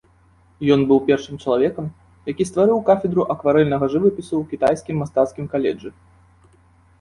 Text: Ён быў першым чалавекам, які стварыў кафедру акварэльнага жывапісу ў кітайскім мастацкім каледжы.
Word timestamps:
Ён 0.75 0.79
быў 0.91 0.99
першым 1.09 1.35
чалавекам, 1.43 1.85
які 2.31 2.47
стварыў 2.51 2.79
кафедру 2.87 3.27
акварэльнага 3.35 3.85
жывапісу 3.97 4.27
ў 4.27 4.43
кітайскім 4.55 4.95
мастацкім 5.05 5.45
каледжы. 5.55 5.89